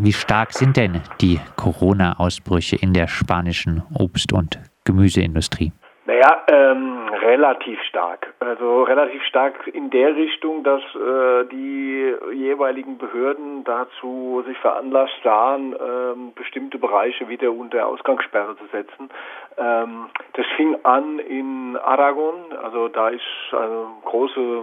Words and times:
Wie 0.00 0.12
stark 0.12 0.52
sind 0.52 0.76
denn 0.76 1.02
die 1.20 1.40
Corona-Ausbrüche 1.56 2.76
in 2.80 2.92
der 2.92 3.08
spanischen 3.08 3.82
Obst- 3.98 4.32
und 4.32 4.60
Gemüseindustrie? 4.84 5.72
Naja, 6.06 6.44
ähm, 6.46 7.08
relativ 7.20 7.82
stark. 7.82 8.32
Also 8.38 8.84
relativ 8.84 9.20
stark 9.24 9.66
in 9.66 9.90
der 9.90 10.14
Richtung, 10.14 10.62
dass 10.62 10.82
äh, 10.94 11.46
die 11.50 12.14
jeweiligen 12.32 12.96
Behörden 12.96 13.64
dazu 13.64 14.44
sich 14.46 14.56
veranlasst 14.58 15.20
sahen, 15.24 15.74
ähm, 15.74 16.32
bestimmte 16.36 16.78
Bereiche 16.78 17.28
wieder 17.28 17.50
unter 17.50 17.84
Ausgangssperre 17.88 18.56
zu 18.56 18.66
setzen. 18.70 19.10
Ähm, 19.56 20.06
das 20.34 20.46
fing 20.56 20.76
an 20.84 21.18
in 21.18 21.76
Aragon, 21.76 22.52
also 22.62 22.86
da 22.86 23.08
ist 23.08 23.22
eine 23.50 23.86
große 24.04 24.62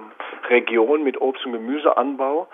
Region 0.49 1.03
mit 1.03 1.19
Obst- 1.19 1.45
und 1.45 1.51
Gemüseanbau. 1.51 2.47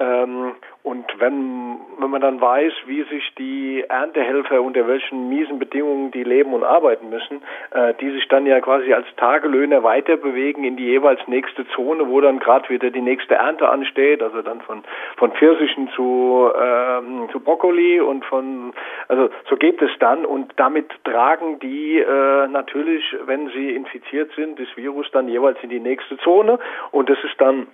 Ähm, 0.00 0.52
und 0.82 1.06
wenn, 1.18 1.78
wenn 1.98 2.10
man 2.10 2.20
dann 2.20 2.40
weiß, 2.40 2.72
wie 2.86 3.04
sich 3.04 3.32
die 3.38 3.84
Erntehelfer 3.88 4.60
unter 4.60 4.86
welchen 4.86 5.28
miesen 5.28 5.58
Bedingungen 5.58 6.10
die 6.10 6.24
leben 6.24 6.52
und 6.52 6.64
arbeiten 6.64 7.08
müssen, 7.08 7.42
äh, 7.70 7.94
die 8.00 8.10
sich 8.10 8.26
dann 8.28 8.44
ja 8.44 8.60
quasi 8.60 8.92
als 8.92 9.06
Tagelöhner 9.16 9.82
weiter 9.82 10.16
bewegen 10.16 10.64
in 10.64 10.76
die 10.76 10.84
jeweils 10.84 11.20
nächste 11.28 11.66
Zone, 11.68 12.08
wo 12.08 12.20
dann 12.20 12.38
gerade 12.38 12.68
wieder 12.68 12.90
die 12.90 13.00
nächste 13.00 13.36
Ernte 13.36 13.68
ansteht, 13.68 14.22
also 14.22 14.42
dann 14.42 14.60
von, 14.62 14.82
von 15.16 15.32
Pfirsichen 15.32 15.88
zu, 15.94 16.50
ähm, 16.60 17.28
zu 17.30 17.40
Brokkoli 17.40 18.00
und 18.00 18.24
von, 18.24 18.74
also 19.08 19.30
so 19.48 19.56
geht 19.56 19.80
es 19.80 19.90
dann 20.00 20.26
und 20.26 20.52
damit 20.56 20.90
tragen 21.04 21.60
die 21.60 21.98
äh, 21.98 22.48
natürlich, 22.48 23.04
wenn 23.26 23.48
sie 23.50 23.74
infiziert 23.74 24.32
sind, 24.34 24.58
das 24.58 24.68
Virus 24.76 25.06
dann 25.12 25.28
jeweils 25.28 25.58
in 25.62 25.70
die 25.70 25.80
nächste 25.80 26.18
Zone 26.18 26.58
und 26.90 27.08
das 27.08 27.18
ist 27.24 27.40
dann 27.40 27.68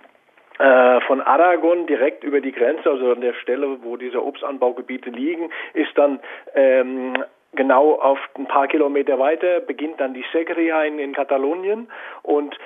von 1.07 1.21
Aragon 1.21 1.87
direkt 1.87 2.23
über 2.23 2.41
die 2.41 2.51
Grenze, 2.51 2.89
also 2.89 3.11
an 3.11 3.21
der 3.21 3.33
Stelle, 3.33 3.77
wo 3.83 3.97
diese 3.97 4.23
Obstanbaugebiete 4.23 5.09
liegen, 5.09 5.49
ist 5.73 5.97
dann 5.97 6.19
ähm, 6.53 7.15
genau 7.53 7.93
auf 7.95 8.19
ein 8.37 8.47
paar 8.47 8.67
Kilometer 8.67 9.19
weiter 9.19 9.59
beginnt 9.59 9.99
dann 9.99 10.13
die 10.13 10.25
Segria 10.31 10.83
in, 10.83 10.99
in 10.99 11.13
Katalonien. 11.13 11.89
Und 12.23 12.57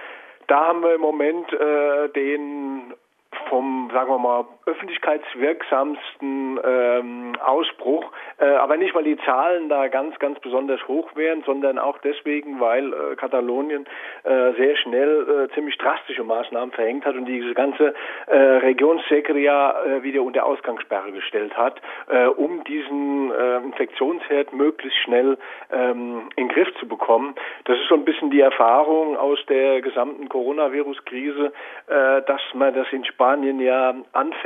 da 0.48 0.68
haben 0.68 0.84
wir 0.84 0.96
im 0.96 1.02
Moment 1.02 1.52
äh, 1.54 2.10
den 2.10 2.94
vom, 3.50 3.90
sagen 3.94 4.10
wir 4.10 4.20
mal, 4.20 4.46
öffentlichkeitswirksamsten 4.66 6.60
ähm, 6.64 7.36
Ausbruch, 7.44 8.12
äh, 8.40 8.46
aber 8.46 8.78
nicht, 8.78 8.96
weil 8.96 9.04
die 9.04 9.18
Zahlen 9.18 9.70
da 9.70 9.88
ganz, 9.88 10.18
ganz 10.20 10.40
besonders 10.40 10.86
hoch 10.88 11.16
wären, 11.16 11.44
sondern 11.46 11.78
auch 11.78 11.98
deswegen, 12.00 12.60
weil 12.60 12.92
äh, 12.94 13.16
Katalonien 13.16 13.86
äh, 14.24 14.54
sehr 14.54 14.76
schnell 14.78 15.48
äh, 15.50 15.54
ziemlich 15.54 15.78
drastische 15.78 16.24
Maßnahmen 16.24 16.72
verhängt 16.72 17.06
hat 17.06 17.16
und 17.16 17.26
diese 17.26 17.54
ganze 17.54 17.94
äh, 18.28 18.36
Region 18.36 19.00
äh, 19.00 20.04
wieder 20.04 20.24
unter 20.24 20.46
Ausgangssperre 20.46 21.12
gestellt 21.12 21.56
hat, 21.56 21.82
äh, 22.08 22.26
um 22.26 22.64
diesen 22.64 23.32
äh, 23.32 23.58
Infektionsherd 23.58 24.54
möglichst 24.54 24.98
schnell 25.00 25.38
ähm, 25.72 26.30
in 26.36 26.48
den 26.48 26.54
Griff 26.54 26.74
zu 26.80 26.88
bekommen. 26.88 27.36
Das 27.66 27.78
ist 27.80 27.88
so 27.88 27.96
ein 27.96 28.06
bisschen 28.06 28.32
die 28.32 28.42
Erfahrung 28.42 29.18
aus 29.18 29.40
der 29.48 29.82
gesamten 29.82 30.30
Coronavirus-Krise, 30.30 31.54
äh, 31.88 32.22
dass 32.24 32.42
man 32.54 32.74
das 32.74 32.88
in 32.92 33.06
Spanien 33.06 33.60
ja 33.60 33.96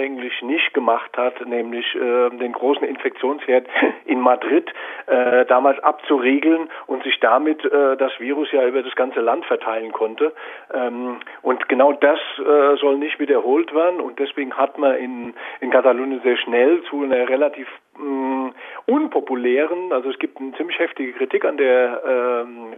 anfänglich 0.10 0.42
nicht 0.42 0.74
gemacht 0.74 1.18
hat, 1.18 1.46
nämlich 1.46 1.86
äh, 1.96 2.30
den 2.30 2.52
großen 2.52 2.84
Infektionsherd 2.84 3.68
in 4.06 4.20
Madrid 4.20 4.72
äh, 5.08 5.46
damals 5.46 5.80
abzuriegeln 5.84 6.70
und 6.88 7.04
sich 7.04 7.20
damit 7.20 7.64
äh, 7.66 7.98
das 7.98 8.12
Virus 8.20 8.52
ja 8.52 8.66
über 8.68 8.82
das 8.82 8.96
ganze 8.96 9.20
Land 9.20 9.46
verteilen 9.46 9.92
konnte. 9.92 10.34
Ähm, 10.74 11.18
und 11.42 11.70
genau 11.70 11.94
das 11.94 12.20
äh, 12.40 12.76
soll 12.78 12.98
nicht 12.98 13.20
wiederholt 13.20 13.74
werden 13.74 14.02
und 14.02 14.20
deswegen 14.20 14.54
hat 14.54 14.78
man 14.78 14.96
in, 14.96 15.34
in 15.62 15.70
Katalonien 15.70 16.22
sehr 16.24 16.38
schnell 16.38 16.82
zu 16.90 17.04
einer 17.04 17.30
relativ 17.30 17.68
mh, 17.98 18.06
mm, 18.06 18.54
unpopulären, 18.88 19.92
also 19.92 20.10
es 20.10 20.18
gibt 20.18 20.40
eine 20.40 20.54
ziemlich 20.54 20.80
heftige 20.80 21.14
Kritik 21.14 21.46
an 21.46 21.58
der 21.58 22.02
ähm, 22.06 22.74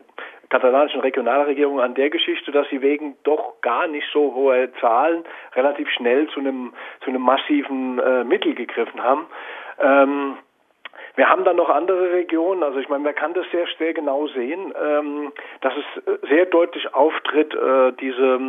katalanischen 0.51 0.99
Regionalregierung 0.99 1.79
an 1.79 1.95
der 1.95 2.09
Geschichte, 2.09 2.51
dass 2.51 2.69
sie 2.69 2.81
wegen 2.81 3.15
doch 3.23 3.61
gar 3.61 3.87
nicht 3.87 4.05
so 4.11 4.35
hoher 4.35 4.71
Zahlen 4.79 5.23
relativ 5.55 5.89
schnell 5.89 6.27
zu 6.27 6.41
einem 6.41 6.73
zu 7.03 7.09
einem 7.09 7.21
massiven 7.21 7.97
äh, 7.99 8.23
Mittel 8.25 8.53
gegriffen 8.53 9.01
haben. 9.01 9.25
Ähm, 9.79 10.37
wir 11.15 11.29
haben 11.29 11.43
dann 11.43 11.57
noch 11.57 11.69
andere 11.69 12.13
Regionen, 12.13 12.63
also 12.63 12.79
ich 12.79 12.89
meine, 12.89 13.03
man 13.03 13.15
kann 13.15 13.33
das 13.33 13.45
sehr, 13.51 13.65
sehr 13.77 13.93
genau 13.93 14.27
sehen, 14.27 14.73
ähm, 14.81 15.31
dass 15.61 15.73
es 15.75 16.29
sehr 16.29 16.45
deutlich 16.45 16.93
auftritt, 16.93 17.53
äh, 17.53 17.91
diese, 17.99 18.39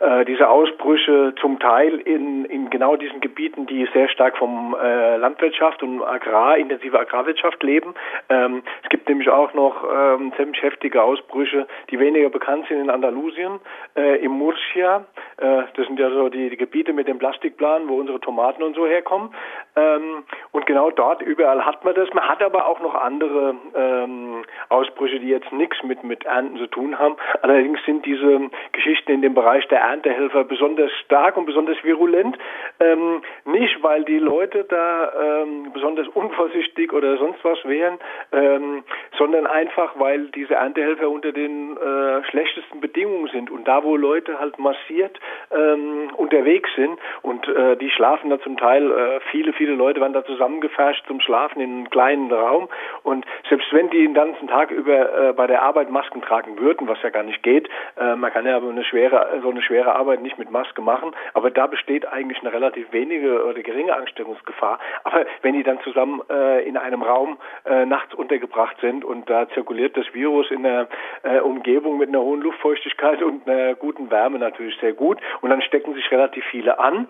äh, 0.00 0.24
diese 0.24 0.48
Ausbrüche 0.48 1.34
zum 1.40 1.58
Teil 1.58 1.98
in, 2.00 2.44
in 2.46 2.70
genau 2.70 2.96
diesen 2.96 3.20
Gebieten, 3.20 3.66
die 3.66 3.88
sehr 3.92 4.08
stark 4.08 4.38
vom 4.38 4.74
äh, 4.80 5.16
Landwirtschaft 5.16 5.82
und 5.82 6.02
Agrar, 6.02 6.56
intensive 6.56 6.98
Agrarwirtschaft 6.98 7.62
leben. 7.62 7.94
Ähm, 8.28 8.62
es 8.82 8.88
gibt 8.88 9.08
nämlich 9.08 9.28
auch 9.28 9.52
noch 9.54 9.84
ähm, 9.84 10.32
ziemlich 10.36 10.62
heftige 10.62 11.02
Ausbrüche, 11.02 11.66
die 11.90 11.98
weniger 11.98 12.30
bekannt 12.30 12.66
sind 12.68 12.80
in 12.80 12.90
Andalusien, 12.90 13.60
äh, 13.96 14.24
im 14.24 14.32
Murcia. 14.32 15.04
Äh, 15.36 15.62
das 15.74 15.86
sind 15.86 15.98
ja 15.98 16.10
so 16.10 16.28
die, 16.28 16.50
die 16.50 16.56
Gebiete 16.56 16.92
mit 16.92 17.08
dem 17.08 17.18
Plastikplan, 17.18 17.88
wo 17.88 17.96
unsere 17.96 18.20
Tomaten 18.20 18.62
und 18.62 18.74
so 18.74 18.86
herkommen. 18.86 19.30
Ähm, 19.76 20.24
und 20.52 20.66
genau 20.66 20.90
dort 20.90 21.22
überall 21.22 21.64
hat 21.64 21.84
man 21.84 21.94
das. 21.94 22.12
Man 22.12 22.28
hat 22.28 22.42
aber 22.42 22.66
auch 22.66 22.80
noch 22.80 22.94
andere 22.94 23.54
ähm, 23.74 24.44
Ausbrüche, 24.68 25.20
die 25.20 25.28
jetzt 25.28 25.52
nichts 25.52 25.82
mit, 25.82 26.02
mit 26.04 26.24
Ernten 26.24 26.58
zu 26.58 26.66
tun 26.66 26.98
haben. 26.98 27.16
Allerdings 27.42 27.78
sind 27.84 28.04
diese 28.06 28.50
Geschichten 28.72 29.12
in 29.12 29.22
dem 29.22 29.34
Bereich 29.34 29.66
der 29.68 29.80
Erntehelfer 29.80 30.44
besonders 30.44 30.90
stark 31.04 31.36
und 31.36 31.46
besonders 31.46 31.82
virulent. 31.84 32.36
Ähm, 32.80 33.22
nicht, 33.44 33.82
weil 33.82 34.04
die 34.04 34.18
Leute 34.18 34.64
da 34.64 35.42
ähm, 35.42 35.70
besonders 35.72 36.08
unvorsichtig 36.08 36.92
oder 36.92 37.16
sonst 37.18 37.44
was 37.44 37.64
wären, 37.64 37.98
ähm, 38.32 38.84
sondern 39.18 39.46
einfach, 39.46 39.98
weil 39.98 40.26
diese 40.28 40.54
Erntehelfer 40.54 41.10
unter 41.10 41.32
den 41.32 41.76
äh, 41.76 42.24
schlechtesten 42.30 42.80
Bedingungen 42.80 43.28
sind. 43.28 43.50
Und 43.50 43.66
da, 43.66 43.82
wo 43.82 43.96
Leute 43.96 44.38
halt 44.38 44.58
massiert 44.58 45.18
ähm, 45.50 46.10
unterwegs 46.16 46.70
sind 46.76 46.98
und 47.22 47.46
äh, 47.48 47.76
die 47.76 47.90
schlafen 47.90 48.30
da 48.30 48.40
zum 48.40 48.56
Teil, 48.56 48.90
äh, 48.90 49.20
viele, 49.30 49.52
viele 49.52 49.74
Leute 49.74 50.00
werden 50.00 50.12
da 50.12 50.24
zusammengefasst 50.24 51.02
zum 51.06 51.20
Schlafen 51.20 51.60
in 51.60 51.70
einem 51.70 51.90
kleinen 51.90 52.32
Raum 52.32 52.68
und 53.02 53.26
selbst 53.48 53.72
wenn 53.72 53.90
die 53.90 54.02
den 54.02 54.14
ganzen 54.14 54.46
Tag 54.48 54.70
über 54.70 55.28
äh, 55.28 55.32
bei 55.32 55.46
der 55.46 55.62
Arbeit 55.62 55.90
Masken 55.90 56.22
tragen 56.22 56.58
würden, 56.58 56.88
was 56.88 57.02
ja 57.02 57.10
gar 57.10 57.24
nicht 57.24 57.42
geht, 57.42 57.68
äh, 57.98 58.14
man 58.14 58.32
kann 58.32 58.46
ja 58.46 58.56
aber 58.56 58.70
eine 58.70 58.84
schwere, 58.84 59.40
so 59.42 59.50
eine 59.50 59.62
schwere 59.62 59.94
Arbeit 59.94 60.22
nicht 60.22 60.38
mit 60.38 60.50
Maske 60.50 60.80
machen, 60.80 61.12
aber 61.34 61.50
da 61.50 61.66
besteht 61.66 62.06
eigentlich 62.06 62.40
eine 62.40 62.52
relativ 62.52 62.92
wenige 62.92 63.44
oder 63.44 63.62
geringe 63.62 63.94
Ansteckungsgefahr. 63.94 64.78
Aber 65.04 65.26
wenn 65.42 65.54
die 65.54 65.62
dann 65.62 65.80
zusammen 65.80 66.22
äh, 66.30 66.66
in 66.68 66.76
einem 66.76 67.02
Raum 67.02 67.38
äh, 67.64 67.84
nachts 67.84 68.14
untergebracht 68.14 68.76
sind 68.80 69.04
und 69.08 69.28
da 69.28 69.48
zirkuliert 69.48 69.96
das 69.96 70.06
Virus 70.12 70.50
in 70.50 70.64
einer 70.64 70.86
äh, 71.22 71.40
Umgebung 71.40 71.98
mit 71.98 72.10
einer 72.10 72.20
hohen 72.20 72.42
Luftfeuchtigkeit 72.42 73.22
und 73.22 73.48
einer 73.48 73.74
guten 73.74 74.10
Wärme 74.10 74.38
natürlich 74.38 74.76
sehr 74.80 74.92
gut 74.92 75.18
und 75.40 75.50
dann 75.50 75.62
stecken 75.62 75.94
sich 75.94 76.10
relativ 76.10 76.44
viele 76.50 76.78
an. 76.78 77.08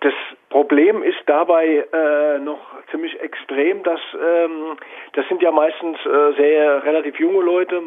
Das 0.00 0.14
Problem 0.50 1.02
ist 1.02 1.20
dabei 1.26 1.86
äh, 1.92 2.38
noch 2.38 2.60
ziemlich 2.90 3.18
extrem, 3.20 3.82
dass 3.82 4.00
ähm, 4.14 4.76
das 5.12 5.26
sind 5.28 5.40
ja 5.42 5.50
meistens 5.50 5.96
äh, 6.04 6.32
sehr 6.36 6.84
relativ 6.84 7.18
junge 7.18 7.42
Leute, 7.42 7.80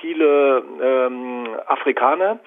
viele 0.00 0.62
ähm, 0.82 1.48
Afrikaner, 1.66 2.38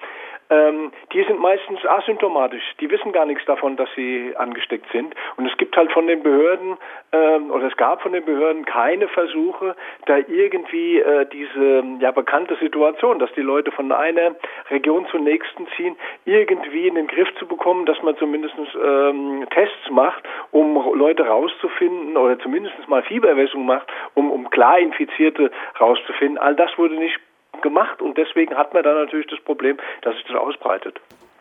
ähm, 0.50 0.92
die 1.12 1.22
sind 1.24 1.40
meistens 1.40 1.84
asymptomatisch. 1.84 2.62
Die 2.80 2.90
wissen 2.90 3.12
gar 3.12 3.26
nichts 3.26 3.44
davon, 3.44 3.76
dass 3.76 3.88
sie 3.94 4.34
angesteckt 4.36 4.86
sind. 4.92 5.14
Und 5.36 5.46
es 5.46 5.56
gibt 5.58 5.76
halt 5.76 5.92
von 5.92 6.06
den 6.06 6.22
Behörden, 6.22 6.78
ähm, 7.12 7.50
oder 7.50 7.66
es 7.66 7.76
gab 7.76 8.02
von 8.02 8.12
den 8.12 8.24
Behörden 8.24 8.64
keine 8.64 9.08
Versuche, 9.08 9.76
da 10.06 10.18
irgendwie 10.18 11.00
äh, 11.00 11.26
diese 11.26 11.84
ja 12.00 12.10
bekannte 12.10 12.56
Situation, 12.56 13.18
dass 13.18 13.32
die 13.34 13.42
Leute 13.42 13.70
von 13.72 13.92
einer 13.92 14.36
Region 14.70 15.06
zur 15.10 15.20
nächsten 15.20 15.66
ziehen, 15.76 15.96
irgendwie 16.24 16.88
in 16.88 16.94
den 16.94 17.06
Griff 17.06 17.28
zu 17.38 17.46
bekommen, 17.46 17.86
dass 17.86 18.02
man 18.02 18.16
zumindest 18.16 18.54
ähm, 18.82 19.46
Tests 19.50 19.90
macht, 19.90 20.22
um 20.50 20.76
Leute 20.94 21.26
rauszufinden 21.26 22.16
oder 22.16 22.38
zumindest 22.38 22.74
mal 22.88 23.02
Fiebermessungen 23.02 23.66
macht, 23.66 23.86
um, 24.14 24.30
um 24.30 24.48
klar 24.50 24.78
Infizierte 24.78 25.50
rauszufinden. 25.80 26.38
All 26.38 26.54
das 26.54 26.76
wurde 26.78 26.94
nicht 26.94 27.18
gemacht 27.62 28.00
und 28.02 28.16
deswegen 28.16 28.54
hat 28.54 28.74
man 28.74 28.82
dann 28.82 28.96
natürlich 28.96 29.26
das 29.28 29.40
Problem, 29.40 29.76
dass 30.02 30.14
sich 30.14 30.24
das 30.26 30.36
ausbreitet. 30.36 31.00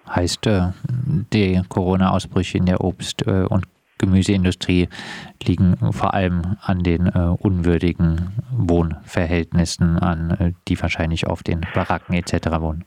Heißt, 0.10 0.48
äh, 0.48 0.69
die 1.34 1.62
Corona-Ausbrüche 1.68 2.58
in 2.58 2.66
der 2.66 2.81
Obst- 2.81 3.28
äh, 3.28 3.46
und 3.48 3.66
Gemüseindustrie 4.00 4.90
liegen 5.44 5.75
vor 5.92 6.14
allem 6.14 6.58
an 6.62 6.84
den 6.84 7.08
äh, 7.08 7.36
unwürdigen 7.40 8.36
Wohnverhältnissen, 8.52 9.98
an 9.98 10.56
die 10.68 10.80
wahrscheinlich 10.80 11.25
auf 11.25 11.42
den 11.42 11.62
Baracken 11.74 12.14
etc. 12.14 12.62
wohnen. 12.62 12.86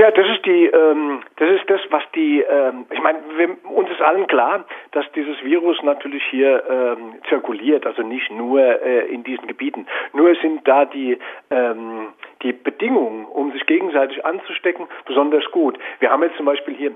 Ja, 0.00 0.10
das 0.10 0.26
ist 0.30 0.46
die, 0.46 0.64
ähm, 0.64 1.20
das 1.36 1.50
ist 1.60 1.68
das, 1.68 1.78
was 1.90 2.02
die, 2.14 2.40
ähm, 2.40 2.86
ich 2.90 3.02
meine, 3.02 3.18
uns 3.64 3.90
ist 3.90 4.00
allen 4.00 4.26
klar, 4.28 4.64
dass 4.92 5.04
dieses 5.12 5.44
Virus 5.44 5.82
natürlich 5.82 6.22
hier 6.30 6.64
ähm, 6.70 7.16
zirkuliert, 7.28 7.84
also 7.84 8.00
nicht 8.00 8.30
nur 8.30 8.60
äh, 8.60 9.12
in 9.12 9.24
diesen 9.24 9.46
Gebieten. 9.46 9.86
Nur 10.14 10.34
sind 10.36 10.66
da 10.66 10.86
die 10.86 11.18
ähm, 11.50 12.14
die 12.40 12.54
Bedingungen, 12.54 13.26
um 13.26 13.52
sich 13.52 13.66
gegenseitig 13.66 14.24
anzustecken, 14.24 14.86
besonders 15.04 15.44
gut. 15.50 15.78
Wir 15.98 16.10
haben 16.10 16.22
jetzt 16.22 16.38
zum 16.38 16.46
Beispiel 16.46 16.74
hier 16.76 16.92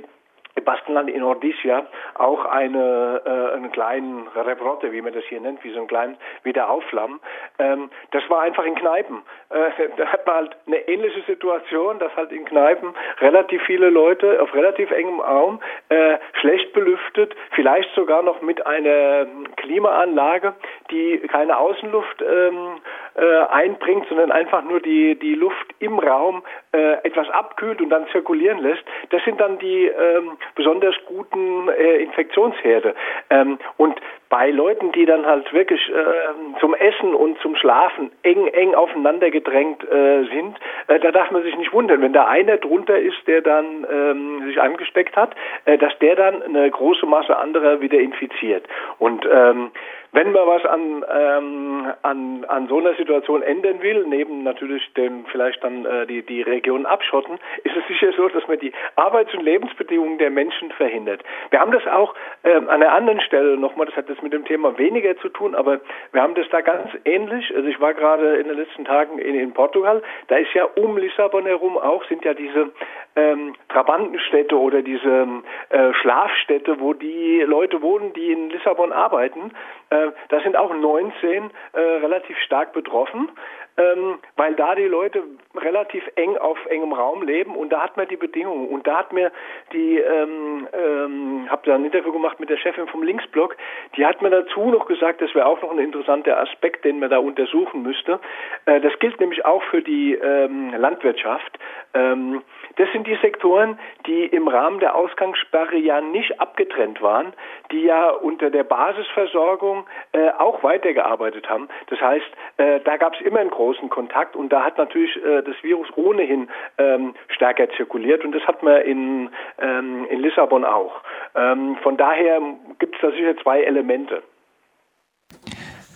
im 0.56 0.64
Baskenland 0.64 1.10
in 1.10 1.22
Ordizia 1.22 1.86
auch 2.14 2.44
eine, 2.44 3.22
äh, 3.24 3.54
einen 3.54 3.72
kleinen 3.72 4.28
Rebrotte, 4.28 4.92
wie 4.92 5.02
man 5.02 5.12
das 5.12 5.24
hier 5.24 5.40
nennt, 5.40 5.62
wie 5.64 5.72
so 5.72 5.78
einen 5.78 5.88
kleinen 5.88 6.16
Wiederaufflammen. 6.42 7.20
Ähm, 7.58 7.90
das 8.12 8.22
war 8.28 8.42
einfach 8.42 8.64
in 8.64 8.74
Kneipen. 8.74 9.22
Äh, 9.50 9.88
da 9.96 10.06
hat 10.06 10.26
man 10.26 10.36
halt 10.36 10.56
eine 10.66 10.88
ähnliche 10.88 11.22
Situation, 11.22 11.98
dass 11.98 12.14
halt 12.16 12.32
in 12.32 12.44
Kneipen 12.44 12.94
relativ 13.18 13.62
viele 13.62 13.90
Leute 13.90 14.40
auf 14.40 14.54
relativ 14.54 14.90
engem 14.90 15.20
Raum, 15.20 15.60
äh, 15.88 16.18
schlecht 16.40 16.72
belüftet, 16.72 17.34
vielleicht 17.52 17.92
sogar 17.94 18.22
noch 18.22 18.40
mit 18.42 18.64
einer 18.66 19.26
Klimaanlage, 19.56 20.54
die 20.90 21.18
keine 21.28 21.58
Außenluft 21.58 22.22
ähm, 22.22 22.80
äh, 23.14 23.40
einbringt, 23.50 24.06
sondern 24.08 24.32
einfach 24.32 24.64
nur 24.64 24.80
die, 24.80 25.18
die 25.18 25.34
Luft 25.34 25.74
im 25.78 25.98
Raum 25.98 26.42
äh, 26.72 26.94
etwas 27.04 27.28
abkühlt 27.30 27.80
und 27.80 27.90
dann 27.90 28.06
zirkulieren 28.08 28.58
lässt. 28.58 28.82
Das 29.10 29.22
sind 29.24 29.40
dann 29.40 29.58
die 29.58 29.86
ähm, 29.86 30.32
besonders 30.54 30.94
guten 31.06 31.68
äh, 31.68 31.96
Infektionsherde. 32.02 32.94
Ähm, 33.30 33.58
und 33.76 34.00
bei 34.28 34.50
Leuten, 34.50 34.90
die 34.90 35.06
dann 35.06 35.26
halt 35.26 35.52
wirklich 35.52 35.80
äh, 35.88 36.58
zum 36.58 36.74
Essen 36.74 37.14
und 37.14 37.38
zum 37.38 37.54
Schlafen 37.54 38.10
eng, 38.22 38.48
eng 38.48 38.74
aufeinander 38.74 39.30
gedrängt 39.30 39.84
äh, 39.84 40.24
sind, 40.24 40.58
äh, 40.88 40.98
da 40.98 41.12
darf 41.12 41.30
man 41.30 41.44
sich 41.44 41.56
nicht 41.56 41.72
wundern, 41.72 42.02
wenn 42.02 42.12
da 42.12 42.26
einer 42.26 42.56
drunter 42.56 42.98
ist, 42.98 43.24
der 43.28 43.42
dann 43.42 43.86
ähm, 43.88 44.42
sich 44.46 44.60
angesteckt 44.60 45.14
hat, 45.16 45.36
äh, 45.66 45.78
dass 45.78 45.96
der 46.00 46.16
dann 46.16 46.42
eine 46.42 46.68
große 46.68 47.06
Masse 47.06 47.36
anderer 47.36 47.80
wieder 47.80 47.98
infiziert. 48.00 48.66
Und 48.98 49.24
ähm, 49.30 49.70
wenn 50.14 50.30
man 50.30 50.46
was 50.46 50.64
an, 50.64 51.04
ähm, 51.12 51.92
an, 52.02 52.44
an 52.44 52.68
so 52.68 52.78
einer 52.78 52.94
Situation 52.94 53.42
ändern 53.42 53.82
will, 53.82 54.06
neben 54.06 54.44
natürlich 54.44 54.82
dem 54.94 55.26
vielleicht 55.26 55.62
dann 55.64 55.84
äh, 55.84 56.06
die, 56.06 56.22
die 56.22 56.42
Region 56.42 56.86
abschotten, 56.86 57.38
ist 57.64 57.76
es 57.76 57.86
sicher 57.88 58.12
so, 58.16 58.28
dass 58.28 58.46
man 58.46 58.60
die 58.60 58.72
Arbeits- 58.94 59.34
und 59.34 59.42
Lebensbedingungen 59.42 60.18
der 60.18 60.30
Menschen 60.30 60.70
verhindert. 60.70 61.22
Wir 61.50 61.58
haben 61.58 61.72
das 61.72 61.84
auch 61.88 62.14
ähm, 62.44 62.68
an 62.68 62.80
einer 62.80 62.92
anderen 62.92 63.20
Stelle 63.22 63.56
nochmal, 63.56 63.86
das 63.86 63.96
hat 63.96 64.08
jetzt 64.08 64.22
mit 64.22 64.32
dem 64.32 64.44
Thema 64.44 64.78
weniger 64.78 65.16
zu 65.16 65.28
tun, 65.30 65.56
aber 65.56 65.80
wir 66.12 66.22
haben 66.22 66.36
das 66.36 66.48
da 66.50 66.60
ganz 66.60 66.90
ähnlich. 67.04 67.52
Also 67.54 67.68
ich 67.68 67.80
war 67.80 67.92
gerade 67.92 68.36
in 68.36 68.46
den 68.46 68.56
letzten 68.56 68.84
Tagen 68.84 69.18
in, 69.18 69.34
in 69.34 69.52
Portugal, 69.52 70.00
da 70.28 70.36
ist 70.36 70.54
ja 70.54 70.64
um 70.76 70.96
Lissabon 70.96 71.44
herum 71.44 71.76
auch, 71.76 72.04
sind 72.04 72.24
ja 72.24 72.34
diese 72.34 72.70
ähm, 73.16 73.54
Trabantenstädte 73.68 74.56
oder 74.56 74.82
diese 74.82 75.26
äh, 75.70 75.92
Schlafstädte, 75.94 76.78
wo 76.78 76.92
die 76.92 77.40
Leute 77.40 77.82
wohnen, 77.82 78.12
die 78.12 78.30
in 78.30 78.50
Lissabon 78.50 78.92
arbeiten. 78.92 79.50
Äh, 79.90 80.12
da 80.28 80.40
sind 80.40 80.56
auch 80.56 80.74
19 80.74 81.50
äh, 81.72 81.80
relativ 81.80 82.36
stark 82.38 82.72
betroffen 82.72 83.30
ähm, 83.76 84.18
weil 84.36 84.54
da 84.54 84.74
die 84.74 84.86
Leute 84.86 85.22
relativ 85.56 86.04
eng 86.16 86.36
auf 86.36 86.58
engem 86.66 86.92
Raum 86.92 87.22
leben 87.22 87.56
und 87.56 87.70
da 87.70 87.82
hat 87.82 87.96
man 87.96 88.08
die 88.08 88.16
Bedingungen 88.16 88.68
und 88.68 88.86
da 88.86 88.98
hat 88.98 89.12
mir 89.12 89.32
die, 89.72 89.98
ähm, 89.98 90.68
ähm, 90.72 91.46
habe 91.50 91.62
da 91.66 91.74
ein 91.74 91.84
Interview 91.84 92.12
gemacht 92.12 92.38
mit 92.40 92.50
der 92.50 92.56
Chefin 92.56 92.86
vom 92.86 93.02
Linksblock, 93.02 93.56
die 93.96 94.06
hat 94.06 94.22
mir 94.22 94.30
dazu 94.30 94.70
noch 94.70 94.86
gesagt, 94.86 95.20
das 95.20 95.34
wäre 95.34 95.46
auch 95.46 95.60
noch 95.62 95.70
ein 95.70 95.78
interessanter 95.78 96.38
Aspekt, 96.38 96.84
den 96.84 97.00
man 97.00 97.10
da 97.10 97.18
untersuchen 97.18 97.82
müsste. 97.82 98.20
Äh, 98.66 98.80
das 98.80 98.98
gilt 98.98 99.18
nämlich 99.20 99.44
auch 99.44 99.62
für 99.64 99.82
die 99.82 100.14
ähm, 100.14 100.72
Landwirtschaft. 100.76 101.58
Ähm, 101.94 102.42
das 102.76 102.90
sind 102.92 103.06
die 103.06 103.16
Sektoren, 103.16 103.78
die 104.06 104.24
im 104.26 104.48
Rahmen 104.48 104.80
der 104.80 104.96
Ausgangssperre 104.96 105.76
ja 105.76 106.00
nicht 106.00 106.40
abgetrennt 106.40 107.00
waren, 107.02 107.32
die 107.70 107.82
ja 107.82 108.10
unter 108.10 108.50
der 108.50 108.64
Basisversorgung 108.64 109.86
äh, 110.12 110.30
auch 110.30 110.62
weitergearbeitet 110.62 111.48
haben. 111.48 111.68
Das 111.88 112.00
heißt, 112.00 112.26
äh, 112.56 112.80
da 112.80 112.96
gab 112.96 113.14
es 113.14 113.20
immer 113.20 113.40
einen 113.40 113.50
großen 113.50 113.63
Kontakt 113.88 114.36
und 114.36 114.52
da 114.52 114.64
hat 114.64 114.78
natürlich 114.78 115.16
äh, 115.16 115.42
das 115.42 115.54
Virus 115.62 115.88
ohnehin 115.96 116.48
ähm, 116.78 117.14
stärker 117.28 117.68
zirkuliert 117.76 118.24
und 118.24 118.32
das 118.32 118.42
hat 118.46 118.62
man 118.62 118.82
in, 118.82 119.30
ähm, 119.58 120.06
in 120.10 120.20
Lissabon 120.20 120.64
auch. 120.64 121.00
Ähm, 121.34 121.76
von 121.82 121.96
daher 121.96 122.40
gibt 122.78 122.94
es 122.96 123.00
da 123.00 123.10
sicher 123.10 123.36
zwei 123.42 123.62
Elemente. 123.62 124.22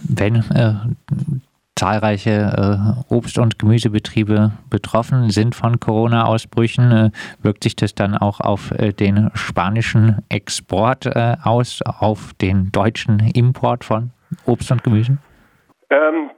Wenn 0.09 0.37
äh, 0.37 0.75
zahlreiche 1.79 2.31
äh, 3.11 3.15
Obst- 3.15 3.39
und 3.39 3.59
Gemüsebetriebe 3.59 4.51
betroffen 4.69 5.31
sind 5.31 5.55
von 5.55 5.79
Corona-Ausbrüchen. 5.79 6.91
Äh, 6.91 7.11
wirkt 7.43 7.63
sich 7.63 7.77
das 7.77 7.95
dann 7.95 8.17
auch 8.17 8.41
auf 8.41 8.73
äh, 8.73 8.93
den 8.93 9.31
spanischen 9.35 10.25
Export 10.29 11.07
äh, 11.07 11.37
aus, 11.45 11.81
auf 11.83 12.33
den 12.41 12.73
deutschen 12.73 13.21
Import 13.35 13.85
von 13.85 14.11
Obst 14.45 14.73
und 14.73 14.83
Gemüse? 14.83 15.19
Ähm, 15.91 16.31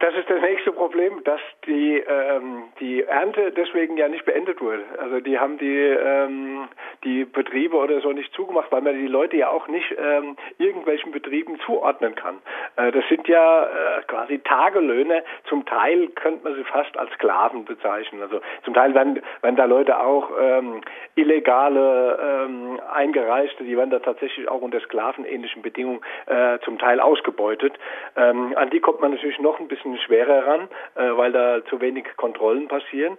das 0.00 0.14
ist 0.14 0.28
das 0.28 0.40
nächste 0.40 0.72
Problem, 0.72 1.22
dass 1.24 1.40
die, 1.66 1.98
ähm, 1.98 2.64
die 2.80 3.02
Ernte 3.04 3.52
deswegen 3.52 3.96
ja 3.96 4.08
nicht 4.08 4.24
beendet 4.24 4.60
wurde. 4.60 4.84
Also 4.98 5.20
die 5.20 5.38
haben 5.38 5.58
die, 5.58 5.76
ähm, 5.76 6.68
die 7.04 7.24
Betriebe 7.24 7.76
oder 7.76 8.00
so 8.00 8.12
nicht 8.12 8.32
zugemacht, 8.34 8.70
weil 8.70 8.82
man 8.82 8.98
die 8.98 9.06
Leute 9.06 9.36
ja 9.36 9.48
auch 9.48 9.66
nicht 9.68 9.94
ähm, 9.98 10.36
irgendwelchen 10.58 11.12
Betrieben 11.12 11.58
zuordnen 11.64 12.14
kann. 12.14 12.38
Äh, 12.76 12.92
das 12.92 13.04
sind 13.08 13.26
ja 13.28 13.64
äh, 13.64 14.02
quasi 14.06 14.38
Tagelöhne. 14.40 15.24
Zum 15.48 15.64
Teil 15.64 16.08
könnte 16.08 16.44
man 16.44 16.54
sie 16.54 16.64
fast 16.64 16.96
als 16.98 17.10
Sklaven 17.12 17.64
bezeichnen. 17.64 18.20
Also 18.22 18.40
zum 18.64 18.74
Teil 18.74 18.94
werden, 18.94 19.22
werden 19.42 19.56
da 19.56 19.64
Leute 19.64 19.98
auch 20.00 20.30
ähm, 20.40 20.82
illegale 21.14 22.18
ähm, 22.22 22.80
Eingereiste, 22.92 23.64
die 23.64 23.76
werden 23.76 23.90
da 23.90 23.98
tatsächlich 24.00 24.48
auch 24.48 24.60
unter 24.60 24.80
sklavenähnlichen 24.80 25.62
Bedingungen 25.62 26.00
äh, 26.26 26.58
zum 26.64 26.78
Teil 26.78 27.00
ausgebeutet. 27.00 27.74
Ähm, 28.16 28.54
an 28.56 28.70
die 28.70 28.80
kommt 28.80 29.00
man 29.00 29.12
natürlich 29.12 29.38
noch 29.38 29.58
ein 29.58 29.68
bisschen 29.68 29.77
schwerer 30.04 30.46
ran, 30.46 30.68
äh, 30.94 31.16
weil 31.16 31.32
da 31.32 31.64
zu 31.66 31.80
wenig 31.80 32.04
Kontrollen 32.16 32.68
passieren. 32.68 33.16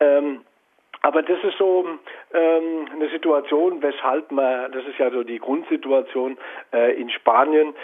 Ähm, 0.00 0.42
aber 1.02 1.22
das 1.22 1.38
ist 1.44 1.56
so 1.58 1.86
ähm, 2.34 2.88
eine 2.92 3.08
Situation, 3.10 3.80
weshalb 3.82 4.32
man, 4.32 4.72
das 4.72 4.84
ist 4.86 4.98
ja 4.98 5.10
so 5.10 5.22
die 5.22 5.38
Grundsituation 5.38 6.36
äh, 6.72 7.00
in 7.00 7.10
Spanien, 7.10 7.74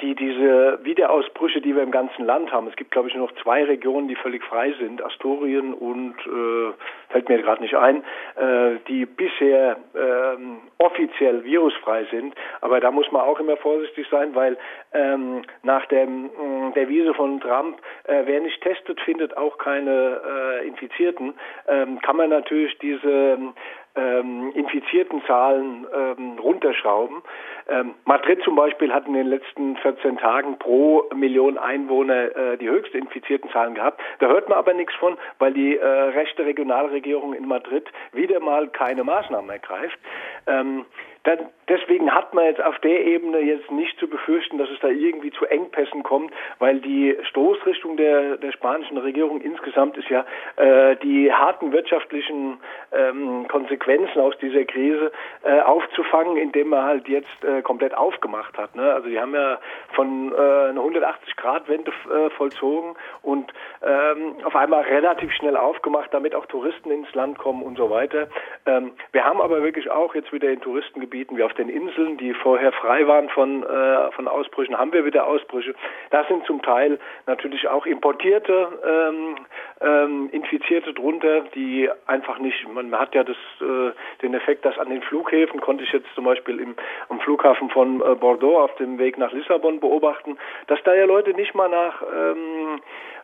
die 0.00 0.14
diese 0.14 0.78
Wiederausbrüche, 0.82 1.60
die 1.60 1.74
wir 1.74 1.82
im 1.82 1.90
ganzen 1.90 2.24
Land 2.24 2.52
haben, 2.52 2.66
es 2.68 2.76
gibt 2.76 2.90
glaube 2.90 3.08
ich 3.08 3.14
nur 3.14 3.28
noch 3.28 3.42
zwei 3.42 3.64
Regionen, 3.64 4.08
die 4.08 4.16
völlig 4.16 4.42
frei 4.44 4.74
sind, 4.78 5.02
Asturien 5.04 5.74
und 5.74 6.14
äh, 6.26 6.72
fällt 7.10 7.28
mir 7.28 7.40
gerade 7.42 7.62
nicht 7.62 7.76
ein, 7.76 8.02
äh, 8.36 8.78
die 8.88 9.06
bisher 9.06 9.76
äh, 9.94 10.36
offiziell 10.78 11.44
virusfrei 11.44 12.06
sind. 12.10 12.34
Aber 12.60 12.80
da 12.80 12.90
muss 12.90 13.10
man 13.12 13.22
auch 13.22 13.38
immer 13.40 13.56
vorsichtig 13.56 14.06
sein, 14.10 14.34
weil 14.34 14.56
ähm, 14.92 15.42
nach 15.62 15.86
dem, 15.86 16.26
äh, 16.26 16.72
der 16.74 16.88
Wiese 16.88 17.14
von 17.14 17.40
Trump, 17.40 17.78
äh, 18.04 18.22
wer 18.24 18.40
nicht 18.40 18.60
testet, 18.62 19.00
findet 19.00 19.36
auch 19.36 19.58
keine 19.58 20.20
äh, 20.26 20.66
Infizierten, 20.66 21.34
ähm, 21.68 22.00
kann 22.00 22.16
man 22.16 22.30
natürlich 22.30 22.76
diese 22.78 23.38
ähm, 23.96 24.52
infizierten 24.54 25.22
Zahlen 25.26 25.86
ähm, 25.94 26.38
runterschrauben. 26.38 27.22
Ähm, 27.68 27.94
Madrid 28.04 28.42
zum 28.42 28.56
Beispiel 28.56 28.92
hat 28.92 29.06
in 29.06 29.14
den 29.14 29.26
letzten 29.26 29.76
14 29.76 30.18
Tagen 30.18 30.58
pro 30.58 31.04
Million 31.14 31.58
Einwohner 31.58 32.36
äh, 32.36 32.58
die 32.58 32.68
höchsten 32.68 32.98
infizierten 32.98 33.50
Zahlen 33.50 33.74
gehabt. 33.74 34.00
Da 34.18 34.26
hört 34.26 34.48
man 34.48 34.58
aber 34.58 34.74
nichts 34.74 34.94
von, 34.94 35.16
weil 35.38 35.52
die 35.52 35.76
äh, 35.76 35.86
rechte 35.86 36.44
Regionalregierung 36.44 37.34
in 37.34 37.46
Madrid 37.46 37.88
wieder 38.12 38.40
mal 38.40 38.68
keine 38.68 39.04
Maßnahmen 39.04 39.50
ergreift. 39.50 39.98
Ähm, 40.46 40.84
dann, 41.24 41.38
deswegen 41.68 42.14
hat 42.14 42.34
man 42.34 42.44
jetzt 42.44 42.62
auf 42.62 42.78
der 42.80 43.04
Ebene 43.04 43.40
jetzt 43.40 43.70
nicht 43.70 43.98
zu 43.98 44.08
befürchten, 44.08 44.58
dass 44.58 44.68
es 44.70 44.78
da 44.80 44.88
irgendwie 44.88 45.30
zu 45.30 45.46
Engpässen 45.46 46.02
kommt, 46.02 46.32
weil 46.58 46.80
die 46.80 47.16
Stoßrichtung 47.30 47.96
der, 47.96 48.36
der 48.36 48.52
spanischen 48.52 48.98
Regierung 48.98 49.40
insgesamt 49.40 49.96
ist 49.96 50.08
ja 50.08 50.24
äh, 50.56 50.96
die 50.96 51.32
harten 51.32 51.72
wirtschaftlichen 51.72 52.58
ähm, 52.92 53.46
Konsequenzen 53.48 54.20
aus 54.20 54.36
dieser 54.38 54.64
Krise 54.64 55.12
äh, 55.42 55.60
aufzufangen, 55.60 56.36
indem 56.36 56.68
man 56.68 56.84
halt 56.84 57.08
jetzt 57.08 57.44
äh, 57.44 57.62
komplett 57.62 57.96
aufgemacht 57.96 58.56
hat. 58.58 58.74
Ne? 58.76 58.92
Also 58.92 59.08
die 59.08 59.18
haben 59.18 59.34
ja 59.34 59.58
von 59.94 60.32
äh, 60.32 60.34
einer 60.34 60.80
180-Grad-Wende 60.80 61.90
äh, 61.90 62.30
vollzogen 62.30 62.94
und 63.22 63.52
ähm, 63.82 64.36
auf 64.44 64.54
einmal 64.56 64.82
relativ 64.82 65.32
schnell 65.32 65.56
aufgemacht, 65.56 66.12
damit 66.12 66.34
auch 66.34 66.46
Touristen 66.46 66.90
ins 66.90 67.12
Land 67.14 67.38
kommen 67.38 67.62
und 67.62 67.76
so 67.76 67.90
weiter. 67.90 68.28
Ähm, 68.66 68.92
wir 69.12 69.24
haben 69.24 69.40
aber 69.40 69.62
wirklich 69.62 69.90
auch 69.90 70.14
jetzt 70.14 70.32
wieder 70.32 70.50
in 70.50 70.60
Touristengebieten 70.60 71.14
Gebieten 71.14 71.36
wie 71.36 71.42
auf 71.42 71.53
den 71.58 71.68
Inseln, 71.68 72.16
die 72.16 72.34
vorher 72.34 72.72
frei 72.72 73.06
waren 73.06 73.28
von, 73.28 73.62
äh, 73.62 74.12
von 74.12 74.28
Ausbrüchen, 74.28 74.78
haben 74.78 74.92
wir 74.92 75.04
wieder 75.04 75.26
Ausbrüche. 75.26 75.74
Da 76.10 76.24
sind 76.24 76.44
zum 76.46 76.62
Teil 76.62 76.98
natürlich 77.26 77.68
auch 77.68 77.86
importierte 77.86 78.68
ähm, 78.86 79.36
ähm, 79.80 80.28
Infizierte 80.32 80.92
drunter, 80.92 81.42
die 81.54 81.88
einfach 82.06 82.38
nicht, 82.38 82.68
man 82.72 82.92
hat 82.98 83.14
ja 83.14 83.24
das, 83.24 83.36
äh, 83.60 83.92
den 84.22 84.34
Effekt, 84.34 84.64
dass 84.64 84.78
an 84.78 84.90
den 84.90 85.02
Flughäfen, 85.02 85.60
konnte 85.60 85.84
ich 85.84 85.92
jetzt 85.92 86.08
zum 86.14 86.24
Beispiel 86.24 86.60
im, 86.60 86.74
am 87.08 87.20
Flughafen 87.20 87.70
von 87.70 88.00
äh, 88.00 88.14
Bordeaux 88.14 88.58
auf 88.58 88.74
dem 88.76 88.98
Weg 88.98 89.18
nach 89.18 89.32
Lissabon 89.32 89.80
beobachten, 89.80 90.38
dass 90.66 90.82
da 90.84 90.94
ja 90.94 91.04
Leute 91.04 91.32
nicht 91.34 91.54
mal 91.54 91.68
nach 91.68 92.02
ähm, 92.02 92.80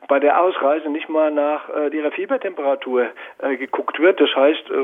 bei 0.09 0.19
der 0.19 0.41
Ausreise 0.41 0.89
nicht 0.89 1.09
mal 1.09 1.31
nach 1.31 1.69
äh, 1.69 1.97
ihrer 1.97 2.11
Fiebertemperatur 2.11 3.07
äh, 3.39 3.57
geguckt 3.57 3.99
wird. 4.01 4.21
Das 4.21 4.35
heißt, 4.35 4.71
äh, 4.71 4.75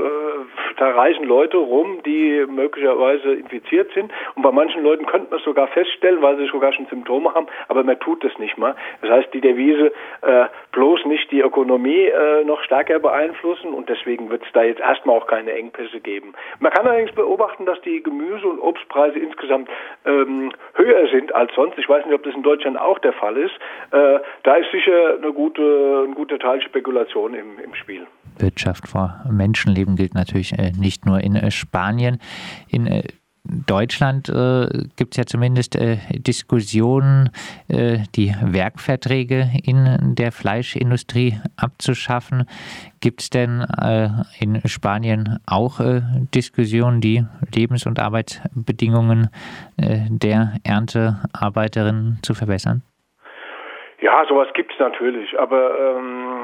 da 0.77 0.91
reisen 0.91 1.25
Leute 1.25 1.57
rum, 1.57 2.03
die 2.05 2.45
möglicherweise 2.49 3.35
infiziert 3.35 3.91
sind. 3.93 4.13
Und 4.35 4.43
bei 4.43 4.53
manchen 4.53 4.83
Leuten 4.83 5.07
könnte 5.07 5.31
man 5.31 5.39
es 5.39 5.45
sogar 5.45 5.69
feststellen, 5.69 6.23
weil 6.23 6.37
sie 6.37 6.47
sogar 6.47 6.73
schon 6.73 6.87
Symptome 6.87 7.35
haben, 7.35 7.47
aber 7.69 7.83
man 7.83 7.99
tut 8.01 8.23
das 8.25 8.37
nicht 8.39 8.59
mal. 8.59 8.75
Das 9.03 9.11
heißt, 9.11 9.35
die 9.35 9.41
Devise 9.41 9.93
äh, 10.23 10.47
bloß 10.73 11.05
nicht 11.07 11.31
die 11.31 11.41
Ökonomie 11.41 12.07
äh, 12.07 12.45
noch 12.45 12.63
stärker 12.63 12.99
beeinflussen 12.99 13.73
und 13.73 13.89
deswegen 13.89 14.31
wird 14.31 14.43
es 14.45 14.53
da 14.53 14.63
jetzt 14.63 14.81
erstmal 14.81 15.17
auch 15.17 15.27
keine 15.27 15.53
Engpässe 15.53 16.01
geben. 16.01 16.35
Man 16.61 16.73
kann 16.73 16.87
allerdings 16.87 17.13
beobachten, 17.13 17.67
dass 17.67 17.81
die 17.83 18.03
Gemüse- 18.03 18.47
und 18.47 18.61
Obstpreise 18.61 19.19
insgesamt 19.19 19.69
ähm, 20.05 20.53
höher 20.75 21.09
sind 21.09 21.35
als 21.35 21.55
sonst. 21.55 21.79
Ich 21.79 21.89
weiß 21.89 22.05
nicht, 22.05 22.15
ob 22.15 22.23
das 22.23 22.35
in 22.35 22.43
Deutschland 22.43 22.79
auch 22.79 22.99
der 22.99 23.13
Fall 23.15 23.37
ist. 23.37 23.55
Äh, 23.93 24.21
da 24.43 24.55
ist 24.57 24.71
sicher 24.71 25.16
eine 25.17 25.33
gute, 25.33 26.05
ein 26.07 26.15
guter 26.15 26.39
Teil 26.39 26.63
Spekulation 26.63 27.35
im, 27.35 27.59
im 27.63 27.75
Spiel. 27.75 28.07
Wirtschaft 28.39 28.89
vor 28.89 29.25
Menschenleben 29.31 29.97
gilt 29.97 30.15
natürlich 30.15 30.53
äh, 30.59 30.73
nicht 30.79 31.07
nur 31.07 31.21
in 31.21 31.37
äh, 31.37 31.51
Spanien. 31.51 32.19
In 32.69 32.87
äh, 32.87 33.03
Deutschland 33.49 34.29
äh, 34.29 34.69
gibt 34.97 35.15
es 35.15 35.19
ja 35.19 35.27
zumindest 35.27 35.77
äh, 35.77 35.99
Diskussionen, 36.15 37.31
äh, 37.69 38.01
die 38.15 38.35
Werkverträge 38.43 39.51
in 39.63 40.15
der 40.17 40.33
Fleischindustrie 40.33 41.39
abzuschaffen. 41.57 42.45
Gibt 43.01 43.23
es 43.23 43.31
denn 43.31 43.65
in 44.41 44.61
Spanien 44.65 45.39
auch 45.47 45.81
Diskussionen, 46.35 47.01
die 47.01 47.25
Lebens- 47.55 47.87
und 47.87 48.01
Arbeitsbedingungen 48.01 49.29
der 49.77 50.55
Erntearbeiterinnen 50.65 52.19
zu 52.23 52.35
verbessern? 52.35 52.83
Ja, 54.01 54.25
sowas 54.29 54.49
gibt 54.53 54.73
es 54.73 54.79
natürlich, 54.79 55.39
aber 55.39 55.97
ähm, 55.97 56.36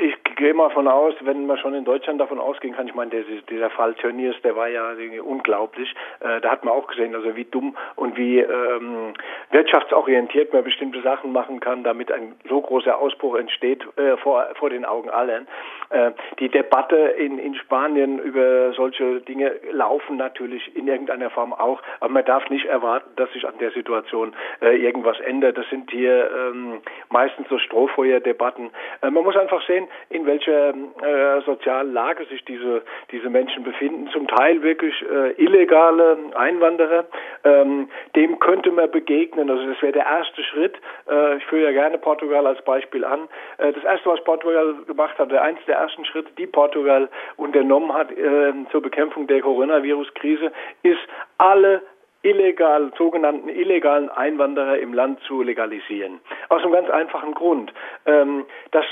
ich 0.00 0.36
gehe 0.36 0.54
mal 0.54 0.70
von 0.70 0.88
aus, 0.88 1.14
wenn 1.20 1.46
man 1.46 1.58
schon 1.58 1.74
in 1.74 1.84
Deutschland 1.84 2.20
davon 2.20 2.38
ausgehen 2.38 2.74
kann, 2.74 2.86
ich 2.86 2.94
meine, 2.94 3.10
der, 3.10 3.22
dieser 3.48 3.70
Fall 3.70 3.94
Tönnies, 3.94 4.34
der 4.42 4.56
war 4.56 4.68
ja 4.68 4.92
unglaublich. 5.24 5.94
Äh, 6.20 6.40
da 6.40 6.50
hat 6.50 6.64
man 6.64 6.74
auch 6.74 6.86
gesehen, 6.86 7.14
also 7.14 7.36
wie 7.36 7.44
dumm 7.44 7.76
und 7.96 8.16
wie 8.16 8.40
ähm, 8.40 9.14
wirtschaftsorientiert 9.50 10.52
man 10.52 10.64
bestimmte 10.64 11.00
Sachen 11.02 11.32
machen 11.32 11.60
kann, 11.60 11.84
damit 11.84 12.12
ein 12.12 12.34
so 12.48 12.60
großer 12.60 12.98
Ausbruch 12.98 13.36
entsteht 13.36 13.86
äh, 13.96 14.16
vor, 14.18 14.46
vor 14.54 14.70
den 14.70 14.84
Augen 14.84 15.10
allen. 15.10 15.46
Äh, 15.90 16.12
die 16.38 16.48
Debatte 16.48 16.96
in, 16.96 17.38
in 17.38 17.54
Spanien 17.54 18.18
über 18.18 18.72
solche 18.72 19.20
Dinge 19.20 19.52
laufen 19.70 20.16
natürlich 20.16 20.76
in 20.76 20.88
irgendeiner 20.88 21.30
Form 21.30 21.52
auch, 21.52 21.80
aber 22.00 22.12
man 22.12 22.24
darf 22.24 22.48
nicht 22.50 22.66
erwarten, 22.66 23.10
dass 23.16 23.32
sich 23.32 23.46
an 23.46 23.54
der 23.58 23.70
Situation 23.70 24.34
äh, 24.60 24.76
irgendwas 24.76 25.18
ändert. 25.20 25.56
Das 25.56 25.68
sind 25.70 25.90
hier 25.90 26.30
ähm, 26.30 26.80
meistens 27.10 27.48
so 27.48 27.58
Strohfeuerdebatten. 27.58 28.70
Äh, 29.02 29.10
man 29.10 29.24
muss 29.24 29.35
einfach 29.36 29.64
sehen, 29.66 29.88
in 30.10 30.26
welcher 30.26 30.70
äh, 30.70 31.40
sozialen 31.44 31.92
Lage 31.92 32.24
sich 32.26 32.44
diese, 32.44 32.82
diese 33.10 33.30
Menschen 33.30 33.64
befinden. 33.64 34.08
Zum 34.12 34.26
Teil 34.28 34.62
wirklich 34.62 34.94
äh, 35.02 35.32
illegale 35.32 36.16
Einwanderer. 36.34 37.04
Ähm, 37.44 37.88
dem 38.14 38.38
könnte 38.38 38.70
man 38.72 38.90
begegnen. 38.90 39.50
Also 39.50 39.66
das 39.66 39.80
wäre 39.82 39.92
der 39.92 40.06
erste 40.06 40.42
Schritt. 40.44 40.76
Äh, 41.08 41.36
ich 41.36 41.44
führe 41.46 41.64
ja 41.64 41.72
gerne 41.72 41.98
Portugal 41.98 42.46
als 42.46 42.62
Beispiel 42.62 43.04
an. 43.04 43.28
Äh, 43.58 43.72
das 43.72 43.84
erste, 43.84 44.10
was 44.10 44.22
Portugal 44.24 44.74
gemacht 44.86 45.18
hat, 45.18 45.30
der 45.30 45.42
eins 45.42 45.58
der 45.66 45.76
ersten 45.76 46.04
Schritte, 46.04 46.30
die 46.38 46.46
Portugal 46.46 47.08
unternommen 47.36 47.92
hat 47.92 48.10
äh, 48.10 48.52
zur 48.70 48.82
Bekämpfung 48.82 49.26
der 49.26 49.40
Coronavirus-Krise, 49.40 50.52
ist 50.82 51.00
alle 51.38 51.82
illegal, 52.26 52.92
sogenannten 52.98 53.48
illegalen 53.48 54.10
Einwanderer 54.10 54.78
im 54.78 54.92
Land 54.92 55.20
zu 55.20 55.42
legalisieren. 55.42 56.20
Aus 56.48 56.62
einem 56.62 56.72
ganz 56.72 56.90
einfachen 56.90 57.34
Grund. 57.34 57.72
Ähm, 58.04 58.44
dass 58.72 58.84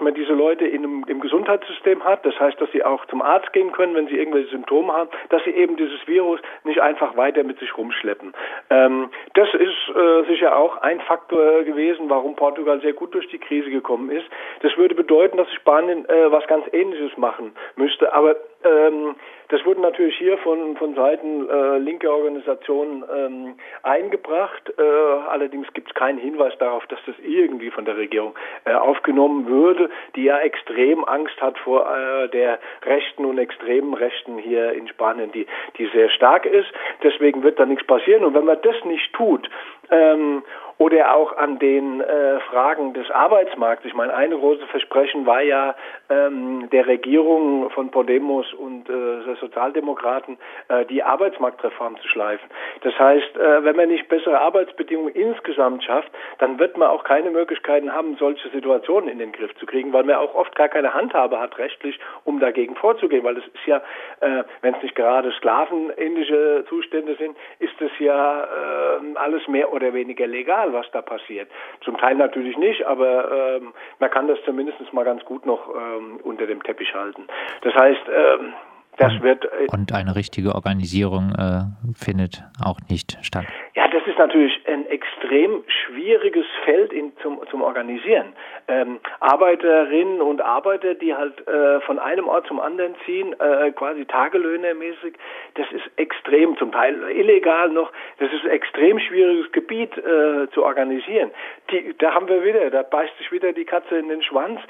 man 0.00 0.14
diese 0.14 0.32
Leute 0.32 0.66
in 0.66 0.84
einem, 0.84 1.04
im 1.06 1.20
Gesundheitssystem 1.20 2.04
hat, 2.04 2.24
das 2.24 2.38
heißt, 2.38 2.60
dass 2.60 2.70
sie 2.72 2.84
auch 2.84 3.04
zum 3.06 3.22
Arzt 3.22 3.52
gehen 3.52 3.72
können, 3.72 3.94
wenn 3.94 4.08
sie 4.08 4.18
irgendwelche 4.18 4.50
Symptome 4.50 4.92
haben, 4.92 5.10
dass 5.28 5.42
sie 5.44 5.50
eben 5.50 5.76
dieses 5.76 6.06
Virus 6.06 6.40
nicht 6.64 6.80
einfach 6.80 7.16
weiter 7.16 7.42
mit 7.44 7.58
sich 7.58 7.76
rumschleppen. 7.76 8.34
Ähm, 8.70 9.10
das 9.34 9.48
ist 9.54 9.96
äh, 9.96 10.24
sicher 10.28 10.56
auch 10.56 10.78
ein 10.78 11.00
Faktor 11.00 11.64
gewesen, 11.64 12.08
warum 12.08 12.36
Portugal 12.36 12.80
sehr 12.80 12.92
gut 12.92 13.14
durch 13.14 13.28
die 13.28 13.38
Krise 13.38 13.70
gekommen 13.70 14.10
ist. 14.10 14.26
Das 14.62 14.76
würde 14.76 14.94
bedeuten, 14.94 15.36
dass 15.36 15.52
Spanien 15.54 16.08
äh, 16.08 16.30
was 16.30 16.46
ganz 16.46 16.64
Ähnliches 16.72 17.16
machen 17.16 17.52
müsste, 17.76 18.12
aber 18.12 18.36
ähm, 18.64 19.16
das 19.50 19.64
wurde 19.66 19.80
natürlich 19.80 20.16
hier 20.16 20.38
von, 20.38 20.76
von 20.76 20.94
Seiten 20.94 21.48
äh, 21.48 21.78
linker 21.78 22.12
Organisationen 22.12 23.04
ähm, 23.14 23.54
eingebracht. 23.82 24.72
Äh, 24.78 24.82
allerdings 24.82 25.72
gibt 25.74 25.88
es 25.88 25.94
keinen 25.94 26.18
Hinweis 26.18 26.56
darauf, 26.58 26.86
dass 26.86 27.00
das 27.06 27.16
irgendwie 27.22 27.70
von 27.70 27.84
der 27.84 27.96
Regierung 27.96 28.34
äh, 28.64 28.72
aufgenommen 28.72 29.46
würde, 29.46 29.90
die 30.14 30.24
ja 30.24 30.38
extrem 30.38 31.04
Angst 31.04 31.40
hat 31.42 31.58
vor 31.58 31.86
äh, 31.86 32.28
der 32.28 32.60
rechten 32.84 33.24
und 33.24 33.38
extremen 33.38 33.94
Rechten 33.94 34.38
hier 34.38 34.72
in 34.72 34.86
Spanien, 34.88 35.32
die, 35.32 35.46
die 35.78 35.86
sehr 35.88 36.10
stark 36.10 36.46
ist. 36.46 36.68
Deswegen 37.02 37.42
wird 37.42 37.58
da 37.58 37.66
nichts 37.66 37.86
passieren. 37.86 38.24
Und 38.24 38.34
wenn 38.34 38.44
man 38.44 38.58
das 38.62 38.84
nicht 38.84 39.12
tut 39.12 39.50
ähm, 39.90 40.42
oder 40.80 41.14
auch 41.14 41.36
an 41.36 41.58
den 41.58 42.00
äh, 42.00 42.40
Fragen 42.40 42.94
des 42.94 43.10
Arbeitsmarkts. 43.10 43.84
Ich 43.84 43.92
meine, 43.92 44.14
eine 44.14 44.36
große 44.38 44.66
Versprechen 44.68 45.26
war 45.26 45.42
ja 45.42 45.74
ähm, 46.08 46.68
der 46.72 46.86
Regierung 46.86 47.68
von 47.70 47.90
Podemos 47.90 48.50
und 48.54 48.88
äh, 48.88 49.22
Sozialdemokraten, 49.40 50.38
äh, 50.68 50.84
die 50.86 51.02
Arbeitsmarktreform 51.02 51.98
zu 52.00 52.08
schleifen. 52.08 52.48
Das 52.82 52.98
heißt, 52.98 53.36
äh, 53.36 53.64
wenn 53.64 53.76
man 53.76 53.88
nicht 53.88 54.08
bessere 54.08 54.40
Arbeitsbedingungen 54.40 55.14
insgesamt 55.14 55.84
schafft, 55.84 56.10
dann 56.38 56.58
wird 56.58 56.76
man 56.76 56.88
auch 56.88 57.04
keine 57.04 57.30
Möglichkeiten 57.30 57.92
haben, 57.92 58.16
solche 58.16 58.48
Situationen 58.50 59.08
in 59.08 59.18
den 59.18 59.32
Griff 59.32 59.54
zu 59.56 59.66
kriegen, 59.66 59.92
weil 59.92 60.04
man 60.04 60.16
auch 60.16 60.34
oft 60.34 60.54
gar 60.56 60.68
keine 60.68 60.94
Handhabe 60.94 61.40
hat 61.40 61.58
rechtlich, 61.58 61.98
um 62.24 62.40
dagegen 62.40 62.76
vorzugehen, 62.76 63.24
weil 63.24 63.38
es 63.38 63.46
ist 63.46 63.66
ja, 63.66 63.78
äh, 64.20 64.44
wenn 64.62 64.74
es 64.74 64.82
nicht 64.82 64.94
gerade 64.94 65.32
sklavenähnliche 65.32 66.64
Zustände 66.68 67.16
sind, 67.16 67.36
ist 67.58 67.80
es 67.80 67.90
ja 67.98 68.44
äh, 68.44 69.16
alles 69.16 69.46
mehr 69.48 69.72
oder 69.72 69.92
weniger 69.92 70.26
legal 70.26 70.72
was 70.72 70.90
da 70.92 71.02
passiert. 71.02 71.48
Zum 71.82 71.96
Teil 71.98 72.14
natürlich 72.14 72.56
nicht, 72.56 72.84
aber 72.86 73.56
ähm, 73.56 73.72
man 73.98 74.10
kann 74.10 74.28
das 74.28 74.38
zumindest 74.44 74.80
mal 74.92 75.04
ganz 75.04 75.24
gut 75.24 75.46
noch 75.46 75.68
ähm, 75.74 76.20
unter 76.22 76.46
dem 76.46 76.62
Teppich 76.62 76.94
halten. 76.94 77.26
Das 77.62 77.74
heißt, 77.74 78.02
ähm, 78.08 78.52
das 78.96 79.12
und, 79.14 79.22
wird. 79.22 79.44
Äh, 79.44 79.66
und 79.72 79.92
eine 79.92 80.14
richtige 80.14 80.54
Organisierung 80.54 81.32
äh, 81.32 81.62
findet 81.94 82.42
auch 82.64 82.78
nicht 82.88 83.18
statt. 83.22 83.46
Ja, 83.74 83.88
das 83.88 84.06
ist 84.06 84.18
natürlich 84.18 84.52
ein 84.66 84.86
extrem 84.86 85.62
schwieriges 85.66 86.46
Feld 86.64 86.92
in, 86.92 87.12
zum, 87.22 87.40
zum 87.50 87.62
Organisieren. 87.62 88.32
Ähm, 88.68 89.00
Arbeiterinnen 89.20 90.20
und 90.20 90.40
Arbeiter, 90.40 90.94
die 90.94 91.14
halt 91.14 91.46
äh, 91.46 91.80
von 91.80 91.98
einem 91.98 92.28
Ort 92.28 92.46
zum 92.46 92.60
anderen 92.60 92.94
ziehen, 93.04 93.34
äh, 93.40 93.72
quasi 93.72 94.04
tagelöhnermäßig, 94.04 95.14
das 95.54 95.66
ist 95.72 95.84
extrem, 95.96 96.56
zum 96.58 96.72
Teil 96.72 97.02
illegal 97.10 97.70
noch, 97.70 97.90
das 98.18 98.32
ist 98.32 98.44
ein 98.44 98.50
extrem 98.50 98.98
schwieriges 98.98 99.50
Gebiet 99.52 99.96
äh, 99.96 100.48
zu 100.52 100.64
organisieren. 100.64 101.30
Die, 101.70 101.94
da 101.98 102.14
haben 102.14 102.28
wir 102.28 102.44
wieder, 102.44 102.70
da 102.70 102.82
beißt 102.82 103.16
sich 103.18 103.32
wieder 103.32 103.52
die 103.52 103.64
Katze 103.64 103.96
in 103.96 104.08
den 104.08 104.22
Schwanz 104.22 104.60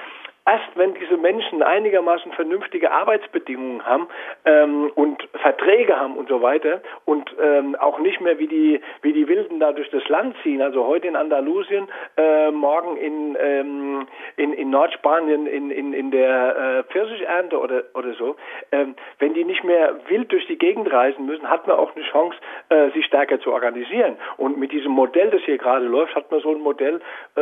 erst 0.46 0.76
wenn 0.76 0.94
diese 0.94 1.16
Menschen 1.16 1.62
einigermaßen 1.62 2.32
vernünftige 2.32 2.90
Arbeitsbedingungen 2.90 3.84
haben 3.84 4.08
ähm, 4.44 4.90
und 4.94 5.22
Verträge 5.34 5.98
haben 5.98 6.16
und 6.16 6.28
so 6.28 6.42
weiter 6.42 6.80
und 7.04 7.34
ähm, 7.40 7.76
auch 7.76 7.98
nicht 7.98 8.20
mehr 8.20 8.38
wie 8.38 8.48
die 8.48 8.80
wie 9.02 9.12
die 9.12 9.28
Wilden 9.28 9.60
da 9.60 9.72
durch 9.72 9.90
das 9.90 10.06
Land 10.08 10.36
ziehen, 10.42 10.62
also 10.62 10.86
heute 10.86 11.08
in 11.08 11.16
Andalusien, 11.16 11.88
äh, 12.16 12.50
morgen 12.50 12.96
in, 12.96 13.36
ähm, 13.40 14.06
in 14.36 14.52
in 14.52 14.70
Nordspanien 14.70 15.46
in 15.46 15.70
in, 15.70 15.92
in 15.92 16.10
der 16.10 16.56
äh, 16.56 16.92
Pfirsichernte 16.92 17.58
oder 17.58 17.84
oder 17.94 18.14
so, 18.14 18.36
ähm, 18.72 18.94
wenn 19.18 19.34
die 19.34 19.44
nicht 19.44 19.64
mehr 19.64 19.96
wild 20.08 20.32
durch 20.32 20.46
die 20.46 20.58
Gegend 20.58 20.90
reisen 20.92 21.26
müssen, 21.26 21.48
hat 21.48 21.66
man 21.66 21.76
auch 21.76 21.94
eine 21.94 22.04
Chance, 22.04 22.36
äh, 22.68 22.90
sich 22.90 23.04
stärker 23.06 23.40
zu 23.40 23.52
organisieren. 23.52 24.16
Und 24.36 24.58
mit 24.58 24.72
diesem 24.72 24.92
Modell, 24.92 25.30
das 25.30 25.42
hier 25.42 25.58
gerade 25.58 25.86
läuft, 25.86 26.14
hat 26.14 26.30
man 26.30 26.40
so 26.40 26.50
ein 26.50 26.60
Modell, 26.60 27.00
äh, 27.36 27.40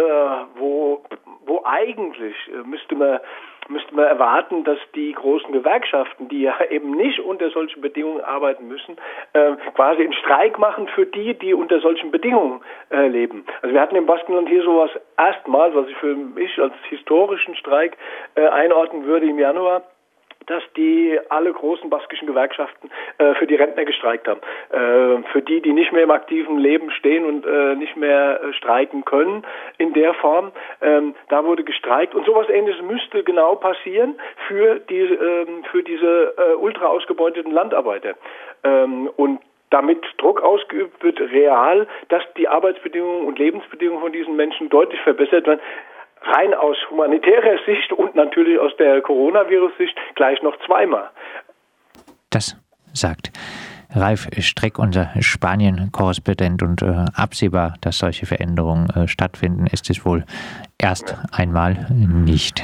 wo 0.57 1.03
wo 1.49 1.63
eigentlich 1.65 2.37
äh, 2.49 2.67
müsste 2.67 2.95
man 2.95 3.21
müsste 3.69 3.95
man 3.95 4.07
erwarten, 4.07 4.65
dass 4.65 4.79
die 4.95 5.13
großen 5.13 5.53
Gewerkschaften, 5.53 6.29
die 6.29 6.43
ja 6.43 6.55
eben 6.71 6.93
nicht 6.93 7.21
unter 7.21 7.51
solchen 7.51 7.81
Bedingungen 7.81 8.23
arbeiten 8.23 8.67
müssen, 8.67 8.97
äh, 9.35 9.53
quasi 9.75 10.03
einen 10.03 10.15
Streik 10.15 10.59
machen 10.59 10.89
für 10.89 11.07
die, 11.07 11.35
die 11.35 11.55
unter 11.55 11.81
solchen 11.81 12.11
Bedingungen 12.11 12.61
äh, 12.91 13.09
leben. 13.09 13.45
Also 13.63 13.75
wir 13.75 13.81
hatten 13.81 13.97
im 13.97 14.07
Baskenland 14.07 14.49
hier 14.49 14.63
sowas 14.63 14.91
erstmals, 15.17 15.75
was 15.75 15.89
ich 15.89 15.97
für 15.97 16.15
mich 16.15 16.59
als 16.59 16.73
historischen 16.89 17.55
Streik 17.57 17.97
äh, 18.35 18.47
einordnen 18.47 19.05
würde 19.05 19.27
im 19.27 19.39
Januar 19.39 19.83
dass 20.49 20.63
die 20.77 21.19
alle 21.29 21.53
großen 21.53 21.91
baskischen 21.91 22.27
Gewerkschaften 22.27 22.91
äh, 23.19 23.35
für 23.35 23.47
die 23.47 23.55
Rentner 23.55 23.85
gestreikt 23.85 24.27
haben. 24.27 24.41
Äh, 24.71 25.23
für 25.33 25.43
die, 25.43 25.61
die 25.61 25.73
nicht 25.73 25.93
mehr 25.93 26.03
im 26.03 26.11
aktiven 26.11 26.59
Leben 26.59 26.91
stehen 26.91 27.25
und 27.25 27.47
äh, 27.47 27.75
nicht 27.77 27.97
mehr 27.97 28.41
äh, 28.43 28.53
streiken 28.55 29.05
können 29.05 29.45
in 29.79 29.93
der 29.93 30.15
Form, 30.15 30.53
ähm, 30.81 31.15
da 31.29 31.45
wurde 31.45 31.65
gestreikt 31.65 32.15
und 32.15 32.27
sowas 32.27 32.49
ähnliches 32.49 32.83
müsste 32.83 33.23
genau 33.23 33.55
passieren 33.57 34.19
für 34.47 34.81
die 34.81 35.01
ähm, 35.01 35.65
für 35.71 35.83
diese 35.83 36.35
äh, 36.37 36.55
ultra 36.55 36.87
ausgebeuteten 36.87 37.53
Landarbeiter. 37.53 38.15
Ähm, 38.65 39.11
und 39.17 39.41
damit 39.71 40.03
Druck 40.17 40.41
ausgeübt 40.41 41.03
wird, 41.03 41.21
real, 41.21 41.87
dass 42.09 42.23
die 42.37 42.49
Arbeitsbedingungen 42.49 43.27
und 43.27 43.39
Lebensbedingungen 43.39 44.01
von 44.01 44.13
diesen 44.13 44.35
Menschen 44.37 44.71
deutlich 44.71 45.01
verbessert 45.03 45.47
werden 45.47 45.61
rein 46.23 46.55
aus 46.55 46.77
humanitärer 46.91 47.59
Sicht 47.67 47.93
und 47.93 48.15
natürlich 48.15 48.59
aus 48.59 48.77
der 48.79 49.01
Coronavirus-Sicht 49.01 49.97
gleich 50.15 50.43
noch 50.43 50.57
zweimal. 50.67 51.11
Das 52.31 52.57
sagt 52.93 53.31
Ralf 53.91 54.29
Streck, 54.41 54.79
unser 54.79 55.11
Spanien-Korrespondent 55.19 56.63
und 56.63 56.83
äh, 56.83 57.05
absehbar, 57.15 57.75
dass 57.81 57.99
solche 57.99 58.27
Veränderungen 58.27 58.91
äh, 58.91 59.09
stattfinden, 59.09 59.67
ist 59.67 59.89
es 59.89 60.05
wohl 60.05 60.25
erst 60.81 61.17
einmal 61.37 61.75
nicht. 61.91 62.63